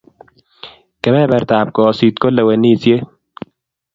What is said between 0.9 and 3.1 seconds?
kebebertab kosit ko lewenishiet